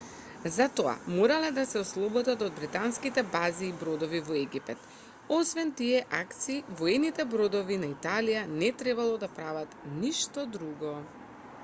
за 0.53 0.65
тоа 0.77 0.93
морале 1.15 1.49
да 1.57 1.63
се 1.71 1.81
ослободат 1.81 2.45
од 2.45 2.55
британските 2.59 3.23
бази 3.35 3.67
и 3.67 3.75
бродови 3.83 4.21
во 4.29 4.39
египет 4.39 4.87
освен 5.37 5.73
тие 5.81 5.99
акции 6.21 6.57
воените 6.81 7.25
бродови 7.35 7.77
на 7.83 7.89
италија 7.97 8.43
не 8.55 8.71
требало 8.83 9.19
да 9.25 9.29
прават 9.37 9.77
ништо 9.99 10.47
друго 10.57 10.95